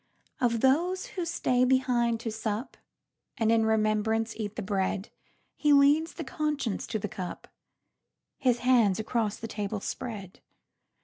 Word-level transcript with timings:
Of 0.39 0.61
those 0.61 1.05
who 1.13 1.25
stay 1.25 1.63
behind 1.63 2.19
to 2.21 2.31
sup, 2.31 2.75
And 3.37 3.51
in 3.51 3.67
remembrance 3.67 4.35
eat 4.35 4.55
the 4.55 4.63
bread, 4.63 5.11
He 5.55 5.73
leads 5.73 6.15
the 6.15 6.23
conscience 6.23 6.87
to 6.87 6.97
the 6.97 7.07
cup, 7.07 7.47
His 8.39 8.57
hands 8.61 8.97
across 8.99 9.37
the 9.37 9.47
table 9.47 9.79
spread. 9.79 10.41